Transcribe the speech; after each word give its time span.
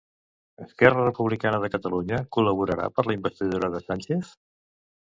Esquerra 0.63 1.03
Republicana 1.09 1.61
de 1.65 1.71
Catalunya 1.75 2.23
col·laborarà 2.39 2.91
per 2.99 3.09
la 3.11 3.19
investidura 3.21 3.73
de 3.77 3.85
Sánchez? 3.89 4.35